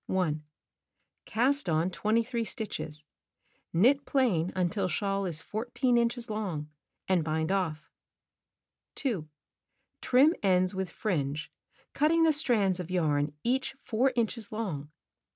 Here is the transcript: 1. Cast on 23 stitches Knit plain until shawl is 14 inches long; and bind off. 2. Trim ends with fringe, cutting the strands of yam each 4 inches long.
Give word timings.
1. 0.07 0.43
Cast 1.25 1.69
on 1.69 1.91
23 1.91 2.43
stitches 2.43 3.05
Knit 3.71 4.03
plain 4.03 4.51
until 4.55 4.87
shawl 4.87 5.27
is 5.27 5.43
14 5.43 5.95
inches 5.95 6.27
long; 6.27 6.71
and 7.07 7.23
bind 7.23 7.51
off. 7.51 7.87
2. 8.95 9.29
Trim 10.01 10.33
ends 10.41 10.73
with 10.73 10.89
fringe, 10.89 11.51
cutting 11.93 12.23
the 12.23 12.33
strands 12.33 12.79
of 12.79 12.89
yam 12.89 13.31
each 13.43 13.75
4 13.79 14.11
inches 14.15 14.51
long. 14.51 14.89